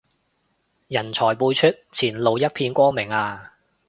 [0.87, 3.53] 人才輩出，前路一片光明啊